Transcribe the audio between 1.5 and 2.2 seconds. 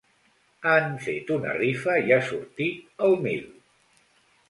rifa i ha